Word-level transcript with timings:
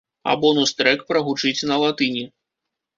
А 0.31 0.33
бонус 0.45 0.71
трэк 0.79 1.05
прагучыць 1.13 1.55
на 1.73 1.81
латыні. 1.87 2.29